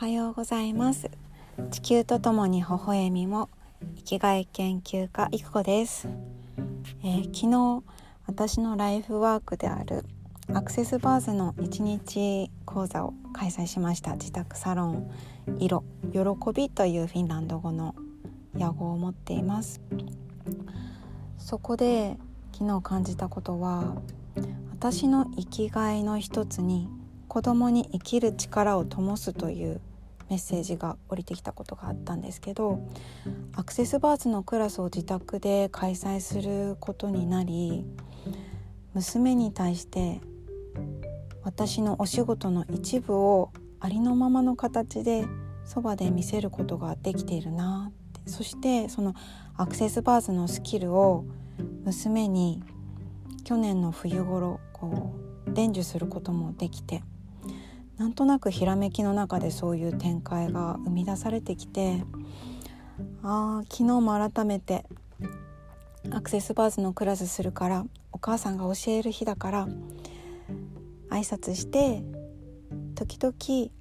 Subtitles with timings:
[0.00, 1.10] おはようございます。
[1.72, 3.48] 地球とともに微笑みも
[3.96, 6.08] 生きがい研究家いくこです、
[7.02, 7.82] えー、昨日
[8.28, 10.04] 私のライフワークである
[10.54, 14.12] アクセスバーズの1日講座を開催しました。
[14.12, 15.10] 自宅サロン
[15.58, 15.82] 色
[16.12, 16.20] 喜
[16.54, 17.96] びというフィンランド語の
[18.56, 19.80] 屋号を持っています。
[21.38, 22.16] そこで
[22.52, 23.96] 昨日感じたことは
[24.70, 26.88] 私の生きがいの一つに
[27.26, 29.80] 子供に生きる力を灯すという
[30.30, 32.80] メッセージが降りてきたことがあったんですけど
[33.54, 37.84] アクセスバーズのクラスを自宅で開催することになり
[38.94, 40.20] 娘に対して
[41.42, 45.24] 私のお仕事の一部をありのままの形で
[45.64, 47.98] そばで見せることができているなって。
[48.28, 49.14] そしてその
[49.56, 51.24] アクセスバーズのスキルを
[51.84, 52.62] 娘に
[53.44, 55.14] 去年の冬頃こ
[55.46, 57.02] う伝授することもできて
[57.98, 62.04] なんとなくひらめきの中でそういう展開が生み出されてきて
[63.22, 64.84] あ昨日も改めて
[66.10, 69.68] アクセスバーズのクラスするからお母さんが教える日だから
[71.10, 72.02] 挨拶して
[72.94, 73.34] 時々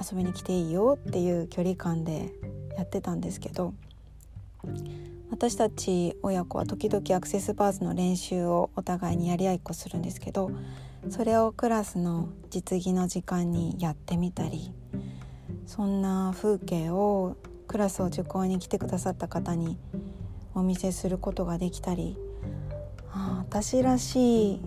[0.00, 2.32] 遊びに来ていいよっていう距離感で
[2.76, 3.74] やってたんですけど
[5.30, 10.50] 私たち親子は時々アクセスバーズの練習をお互いにやり合いっこするんですけど
[11.08, 14.72] それをクラスの実技の時間にやってみたり
[15.66, 17.36] そんな風景を
[17.68, 19.78] クラスを受講に来てくださった方に
[20.54, 22.18] お見せすることができたり
[23.12, 24.60] あ私らしい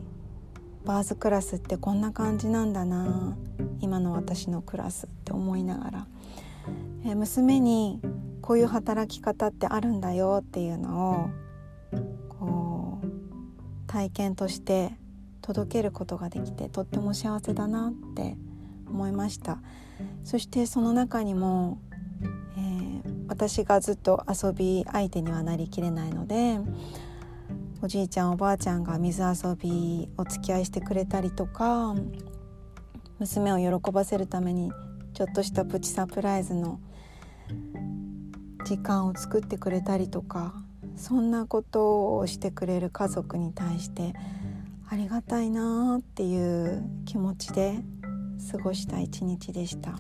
[0.86, 3.38] バーズクラスってこんな感じなんだな
[3.80, 6.08] 今の私のクラスって思いながら、
[7.06, 8.02] え娘に
[8.44, 11.30] こういう働き方ってあるんだよっていうの
[11.92, 13.08] をこう
[13.88, 14.92] 体験として
[15.42, 18.36] 届けることができてとっても幸せだなって
[18.88, 19.60] 思いました。
[20.26, 21.80] そしてその中にも、
[22.58, 26.60] えー、私がずっと遊び相手にはなりきれないので
[27.82, 31.96] おじいちゃんおばあちゃんが水遊びお付き合いしてくれたりとか
[33.20, 34.72] 娘を喜ばせるために
[35.14, 36.82] ちょっとしたプチサプライズの
[38.64, 40.54] 時間を作ってくれたりとか
[40.96, 44.14] そんなことをしてくれる家族に対して
[44.90, 47.80] ありがたいなっていう気持ちで
[48.52, 50.00] 過ごした一日でした。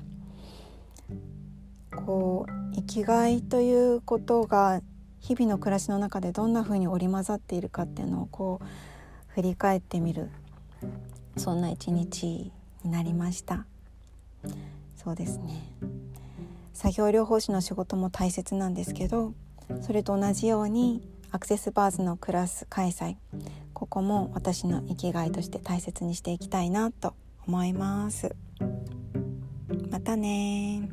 [2.06, 4.82] こう生きがいということが
[5.20, 8.66] 日々の暮らしの中でどんな風に織り交ざっているかっていうのをこう
[9.34, 10.30] 振り返ってみる
[11.38, 12.52] そんな一日
[12.84, 13.66] になりました。
[14.96, 15.93] そうですね。
[16.74, 19.34] 作業療法士の仕事も大切なんですけど
[19.82, 23.16] それと同じようにアクセスバーズのクラス開催
[23.74, 27.16] ここも私の生きがいとして大切にしていきたいなと
[27.48, 28.36] 思います。
[29.90, 30.90] またね